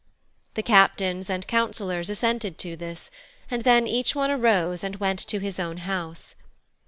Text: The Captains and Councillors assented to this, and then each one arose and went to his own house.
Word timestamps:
The 0.55 0.63
Captains 0.63 1.29
and 1.29 1.45
Councillors 1.45 2.09
assented 2.09 2.57
to 2.57 2.75
this, 2.75 3.11
and 3.51 3.63
then 3.63 3.85
each 3.85 4.15
one 4.15 4.31
arose 4.31 4.83
and 4.83 4.95
went 4.95 5.19
to 5.27 5.37
his 5.37 5.59
own 5.59 5.77
house. 5.77 6.33